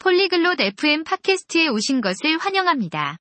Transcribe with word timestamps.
폴리글롯 0.00 0.60
FM 0.60 1.02
팟캐스트에 1.02 1.66
오신 1.68 2.00
것을 2.00 2.38
환영합니다. 2.38 3.16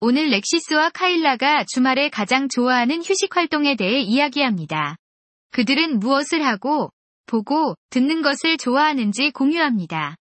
오늘 0.00 0.30
렉시스와 0.30 0.88
카일라가 0.88 1.64
주말에 1.64 2.08
가장 2.08 2.48
좋아하는 2.48 3.02
휴식 3.02 3.36
활동에 3.36 3.76
대해 3.76 4.00
이야기합니다. 4.00 4.96
그들은 5.50 5.98
무엇을 5.98 6.44
하고, 6.44 6.90
보고, 7.26 7.76
듣는 7.90 8.22
것을 8.22 8.56
좋아하는지 8.56 9.32
공유합니다. 9.32 10.16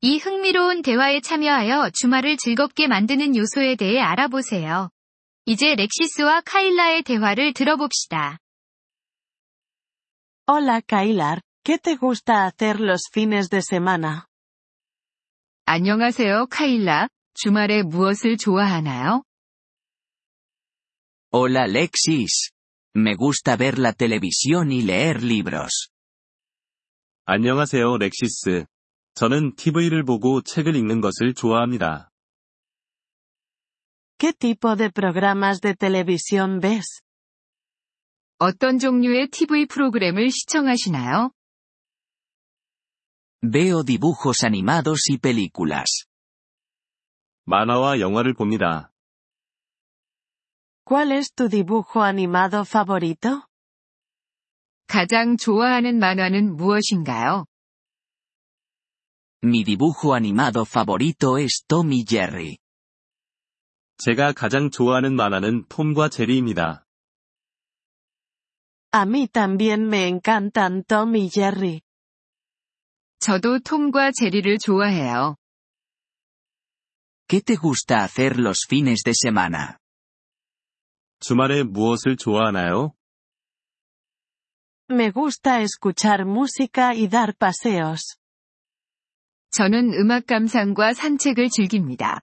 이 0.00 0.18
흥미로운 0.18 0.80
대화에 0.80 1.20
참여하여 1.20 1.90
주말을 2.00 2.38
즐겁게 2.38 2.88
만드는 2.88 3.36
요소에 3.36 3.76
대해 3.76 4.00
알아보세요. 4.00 4.88
이제 5.44 5.74
렉시스와 5.74 6.40
카일라의 6.46 7.02
대화를 7.02 7.52
들어봅시다. 7.52 8.38
Hola 10.48 10.80
Kailar, 10.80 11.40
¿qué 11.62 11.78
te 11.78 11.96
gusta 11.96 12.46
hacer 12.46 12.80
los 12.80 13.02
fines 13.12 13.48
de 13.50 13.60
semana? 13.60 14.26
안녕하세요, 15.74 16.48
카일라. 16.50 17.08
주말에 17.32 17.82
무엇을 17.82 18.36
좋아하나요? 18.36 19.22
Hola 21.32 21.64
Alexis. 21.64 22.50
Me 22.94 23.16
gusta 23.16 23.56
ver 23.56 23.78
la 23.78 23.92
televisión 23.94 24.70
y 24.70 24.82
leer 24.82 25.24
libros. 25.24 25.88
안녕하세요, 27.24 27.96
렉시스. 27.96 28.66
저는 29.14 29.54
TV를 29.56 30.04
보고 30.04 30.42
책을 30.42 30.76
읽는 30.76 31.00
것을 31.00 31.32
좋아합니다. 31.32 32.10
¿Qué 34.18 34.34
tipo 34.34 34.76
de 34.76 34.90
programas 34.90 35.62
de 35.62 35.72
televisión 35.74 36.60
ves? 36.60 37.00
어떤 38.38 38.78
종류의 38.78 39.28
TV 39.28 39.64
프로그램을 39.64 40.30
시청하시나요? 40.30 41.30
Veo 43.41 43.83
dibujos 43.83 44.43
animados 44.43 45.09
y 45.09 45.17
películas. 45.19 46.07
만화와 47.45 47.99
영화를 47.99 48.33
봅니다. 48.33 48.91
¿Cuál 50.83 51.11
es 51.11 51.33
tu 51.33 51.49
dibujo 51.49 52.01
animado 52.01 52.61
favorito? 52.65 53.45
가장 54.87 55.37
좋아하는 55.37 55.99
만화는 55.99 56.55
무엇인가요? 56.55 57.45
Mi 59.43 59.63
dibujo 59.63 60.13
animado 60.13 60.63
favorito 60.65 61.37
es 61.37 61.63
Tom 61.67 61.91
y 61.91 62.05
Jerry. 62.05 62.57
제가 63.97 64.31
가장 64.33 64.69
좋아하는 64.69 65.15
만화는 65.15 65.65
톰과 65.67 66.09
제리입니다. 66.09 66.85
A 68.93 69.05
mí 69.05 69.27
también 69.27 69.87
me 69.87 70.07
encantan 70.07 70.83
Tom 70.83 71.15
y 71.15 71.29
Jerry. 71.29 71.81
저도 73.22 73.60
톰과 73.60 74.10
제리를 74.10 74.58
좋아해요. 74.58 75.36
¿Qué 77.28 77.40
te 77.40 77.54
gusta 77.54 78.02
hacer 78.02 78.36
los 78.40 78.66
fines 78.68 79.04
de 79.04 79.12
semana? 79.14 79.76
주말에 81.20 81.62
무엇을 81.62 82.16
좋아하나요? 82.16 82.94
Me 84.90 85.12
gusta 85.12 85.60
escuchar 85.62 86.26
música 86.26 86.96
y 86.96 87.08
dar 87.08 87.32
paseos. 87.38 88.16
저는 89.52 89.94
음악 89.94 90.26
감상과 90.26 90.92
산책을 90.92 91.48
즐깁니다. 91.48 92.22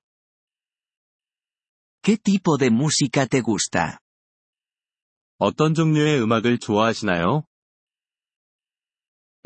¿Qué 2.03 2.17
tipo 2.17 2.57
de 2.57 2.69
música 2.71 3.25
te 3.25 3.39
gusta? 3.39 3.99
어떤 5.37 5.73
종류의 5.73 6.21
음악을 6.21 6.57
좋아하시나요? 6.59 7.45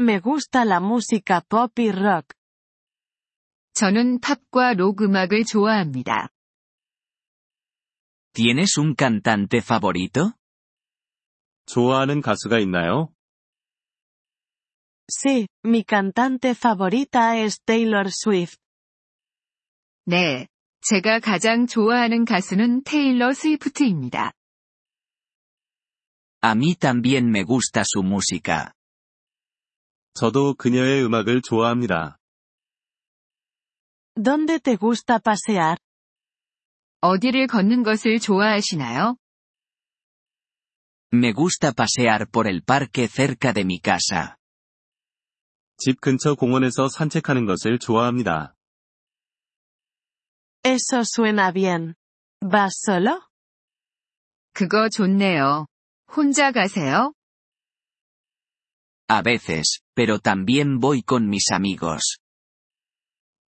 Me 0.02 0.20
gusta 0.20 0.64
la 0.64 0.80
música 0.80 1.40
pop 1.40 1.72
y 1.78 1.90
rock. 1.90 2.34
저는 3.74 4.20
팝과 4.20 4.74
록 4.74 5.02
음악을 5.02 5.44
좋아합니다. 5.44 6.28
¿Tienes 8.32 8.78
un 8.78 8.94
cantante 8.96 9.58
favorito? 9.58 10.32
좋아하는 11.66 12.20
가수가 12.20 12.58
있나요? 12.60 13.12
Sí, 15.10 15.48
mi 15.64 15.84
cantante 15.84 16.50
favorita 16.50 17.36
es 17.38 17.60
Taylor 17.64 18.08
Swift. 18.08 18.58
네. 20.06 20.46
제가 20.80 21.18
가장 21.20 21.66
좋아하는 21.66 22.24
가수는 22.24 22.82
테일러 22.84 23.32
스위프트입니다. 23.32 24.32
A 26.42 26.52
mí 26.54 26.76
también 26.76 27.28
me 27.28 27.42
gusta 27.42 27.82
su 27.84 28.02
música. 28.02 28.72
저도 30.13 30.53
그녀의 30.55 31.03
음악을 31.05 31.41
좋아합니다. 31.41 32.17
¿Dónde 34.15 34.59
te 34.59 34.75
gusta 34.77 35.17
pasear? 35.17 35.77
어디를 37.01 37.47
걷는 37.47 37.83
것을 37.83 38.19
좋아하시나요? 38.19 39.17
Me 41.13 41.33
gusta 41.33 41.71
pasear 41.71 42.27
por 42.31 42.47
el 42.47 42.61
parque 42.63 43.07
cerca 43.07 43.53
de 43.53 43.61
mi 43.61 43.79
casa. 43.79 44.35
집 45.77 45.99
근처 45.99 46.35
공원에서 46.35 46.87
산책하는 46.87 47.45
것을 47.45 47.79
좋아합니다. 47.79 48.53
Eso 50.63 51.01
suena 51.03 51.51
bien. 51.51 51.95
¿Vas 52.39 52.73
solo? 52.85 53.21
그거 54.53 54.89
좋네요. 54.89 55.65
혼자 56.15 56.51
가세요? 56.51 57.13
A 59.13 59.21
veces, 59.21 59.83
pero 59.93 60.17
también 60.17 60.79
voy 60.79 61.03
con 61.03 61.29
mis 61.29 61.51
amigos. 61.51 62.17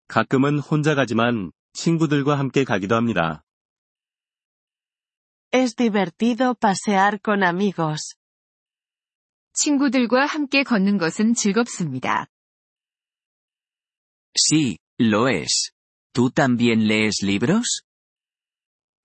가끔은 0.09 0.59
혼자 0.59 0.93
가지만 0.93 1.53
친구들과 1.71 2.37
함께 2.37 2.65
가기도 2.65 2.95
합니다. 2.95 3.45
Es 5.53 5.77
divertido 5.77 6.53
pasear 6.55 7.17
con 7.23 7.43
amigos. 7.43 8.17
친구들과 9.53 10.25
함께 10.25 10.63
걷는 10.63 10.97
것은 10.97 11.33
즐겁습니다. 11.33 12.27
Sí, 14.35 14.79
lo 14.99 15.29
es. 15.29 15.71
¿Tú 16.11 16.29
también 16.29 16.87
lees 16.89 17.23
libros? 17.23 17.83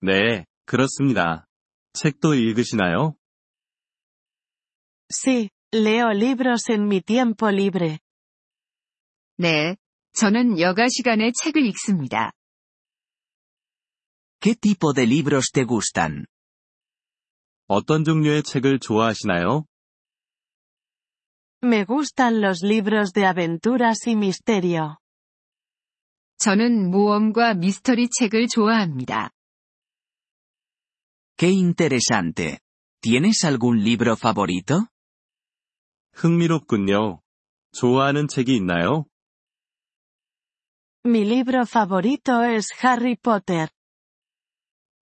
네, 0.01 0.43
그렇습니다. 0.65 1.45
책도 1.93 2.33
읽으시나요? 2.33 3.15
Sí, 5.07 5.49
leo 5.72 6.12
libros 6.12 6.68
en 6.68 6.86
mi 6.86 7.00
tiempo 7.00 7.50
libre. 7.50 7.98
네. 9.38 9.76
저는 10.14 10.60
여가 10.60 10.86
시간에 10.88 11.32
책을 11.42 11.66
읽습니다. 11.66 12.32
¿Qué 14.40 14.54
tipo 14.54 14.92
de 14.92 15.06
libros 15.06 15.50
te 15.50 15.64
gustan? 15.64 16.26
어떤 17.66 18.04
종류의 18.04 18.42
책을 18.42 18.78
좋아하시나요? 18.78 19.64
Me 21.64 21.84
gustan 21.84 22.42
los 22.42 22.62
libros 22.62 23.12
de 23.12 23.24
aventuras 23.24 24.06
y 24.06 24.12
misterio. 24.12 24.98
저는 26.38 26.90
모험과 26.90 27.54
미스터리 27.54 28.08
책을 28.10 28.48
좋아합니다. 28.48 29.30
Qué 31.36 31.50
interesante. 31.50 32.60
¿Tienes 33.00 33.44
algún 33.44 33.82
libro 33.82 34.14
favorito? 34.14 34.88
흥미롭군요. 36.13 37.21
좋아하는 37.71 38.27
책이 38.27 38.55
있나요? 38.55 39.05
Mi 41.05 41.21
libro 41.21 41.61
favorito 41.61 42.43
es 42.43 42.67
Harry 42.83 43.15
Potter. 43.15 43.67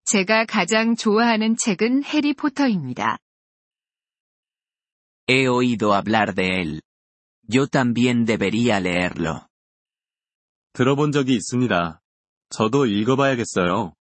제가 0.06 0.45
가장 0.45 0.95
좋아하는 0.95 1.56
책은 1.57 2.03
해리포터입니다. 2.03 3.18
He 5.29 5.47
oído 5.47 5.94
hablar 5.94 6.34
de 6.34 6.62
él. 6.62 6.81
Yo 7.53 7.66
también 7.68 8.25
debería 8.25 8.79
leerlo. 8.79 9.47
들어본 10.74 11.12
적이 11.12 11.35
있습니다. 11.35 12.01
저도 12.50 12.86
읽어봐야겠어요. 12.86 13.94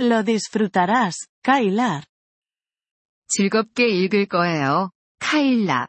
Lo 0.00 0.22
disfrutarás, 0.22 1.26
Kailar. 1.42 2.04
즐겁게 3.28 3.88
읽을 3.88 4.26
거예요. 4.26 4.90
카일라. 5.19 5.87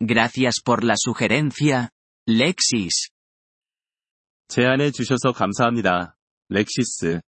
Gracias 0.00 0.60
por 0.62 0.84
la 0.84 0.94
sugerencia, 0.96 1.90
Lexis. 2.26 3.10
제안해 4.48 4.90
주셔서 4.90 5.32
감사합니다. 5.32 6.16
렉시스. 6.50 7.20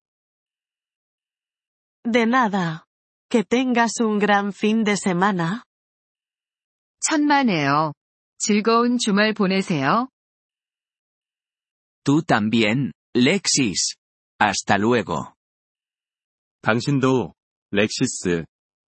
De 2.05 2.27
nada. 2.27 2.85
Que 3.29 3.43
tengas 3.43 4.01
un 4.01 4.19
gran 4.19 4.53
fin 4.53 4.85
de 4.85 4.97
semana. 4.97 5.63
천만에요. 7.01 7.93
즐거운 8.39 8.99
주말 8.99 9.33
보내세요. 9.33 10.09
Tú 12.05 12.23
también, 12.23 12.93
Lexis. 13.15 13.97
Hasta 14.39 14.77
luego. 14.77 15.33
당신도, 16.63 17.35
렉시스. 17.73 18.45